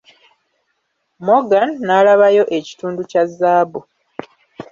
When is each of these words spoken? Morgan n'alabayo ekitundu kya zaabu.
Morgan 1.25 1.69
n'alabayo 1.85 2.43
ekitundu 2.57 3.01
kya 3.11 3.23
zaabu. 3.37 3.79